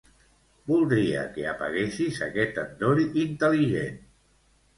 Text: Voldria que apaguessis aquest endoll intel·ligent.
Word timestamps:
Voldria 0.69 1.25
que 1.35 1.45
apaguessis 1.51 2.17
aquest 2.29 2.59
endoll 2.63 3.03
intel·ligent. 3.27 4.03